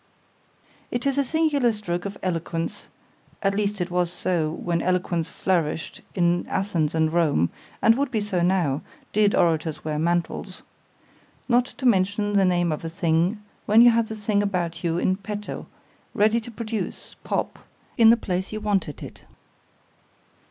It 0.89 1.05
is 1.05 1.19
a 1.19 1.23
singular 1.23 1.71
stroke 1.71 2.05
of 2.05 2.17
eloquence 2.23 2.87
(at 3.43 3.53
least 3.53 3.79
it 3.79 3.91
was 3.91 4.11
so, 4.11 4.49
when 4.51 4.81
eloquence 4.81 5.27
flourished 5.27 6.01
at 6.15 6.47
Athens 6.47 6.95
and 6.95 7.13
Rome, 7.13 7.51
and 7.83 7.93
would 7.93 8.09
be 8.09 8.19
so 8.19 8.41
now, 8.41 8.81
did 9.13 9.35
orators 9.35 9.85
wear 9.85 9.99
mantles) 9.99 10.63
not 11.47 11.65
to 11.77 11.85
mention 11.85 12.33
the 12.33 12.45
name 12.45 12.71
of 12.71 12.83
a 12.83 12.89
thing, 12.89 13.43
when 13.67 13.83
you 13.83 13.91
had 13.91 14.07
the 14.07 14.15
thing 14.15 14.41
about 14.41 14.83
you 14.83 14.97
in 14.97 15.17
petto, 15.17 15.67
ready 16.15 16.39
to 16.41 16.49
produce, 16.49 17.15
pop, 17.23 17.59
in 17.95 18.09
the 18.09 18.17
place 18.17 18.51
you 18.51 18.59
want 18.59 18.89
it. 18.89 19.25